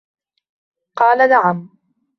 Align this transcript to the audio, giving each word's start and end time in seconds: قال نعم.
قال 0.95 1.29
نعم. 1.29 1.69